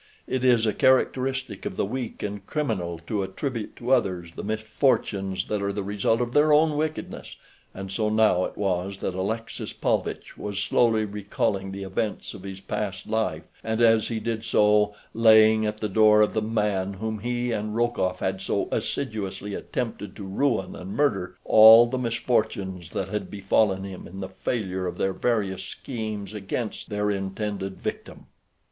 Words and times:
It 0.25 0.43
is 0.43 0.65
a 0.65 0.73
characteristic 0.73 1.63
of 1.63 1.75
the 1.77 1.85
weak 1.85 2.23
and 2.23 2.43
criminal 2.47 2.97
to 3.05 3.21
attribute 3.21 3.75
to 3.75 3.91
others 3.91 4.33
the 4.33 4.43
misfortunes 4.43 5.45
that 5.45 5.61
are 5.61 5.71
the 5.71 5.83
result 5.83 6.21
of 6.21 6.33
their 6.33 6.51
own 6.51 6.75
wickedness, 6.75 7.35
and 7.71 7.91
so 7.91 8.09
now 8.09 8.45
it 8.45 8.57
was 8.57 8.97
that 9.01 9.13
Alexis 9.13 9.73
Paulvitch 9.73 10.35
was 10.39 10.57
slowly 10.57 11.05
recalling 11.05 11.71
the 11.71 11.83
events 11.83 12.33
of 12.33 12.41
his 12.41 12.59
past 12.61 13.05
life 13.05 13.43
and 13.63 13.79
as 13.79 14.07
he 14.07 14.19
did 14.19 14.43
so 14.43 14.95
laying 15.13 15.67
at 15.67 15.81
the 15.81 15.87
door 15.87 16.21
of 16.21 16.33
the 16.33 16.41
man 16.41 16.93
whom 16.93 17.19
he 17.19 17.51
and 17.51 17.75
Rokoff 17.75 18.21
had 18.21 18.41
so 18.41 18.69
assiduously 18.71 19.53
attempted 19.53 20.15
to 20.15 20.23
ruin 20.23 20.75
and 20.75 20.95
murder 20.95 21.37
all 21.45 21.85
the 21.85 21.99
misfortunes 21.99 22.89
that 22.89 23.09
had 23.09 23.29
befallen 23.29 23.83
him 23.83 24.07
in 24.07 24.19
the 24.19 24.29
failure 24.29 24.87
of 24.87 24.97
their 24.97 25.13
various 25.13 25.63
schemes 25.63 26.33
against 26.33 26.89
their 26.89 27.11
intended 27.11 27.79
victim. 27.83 28.25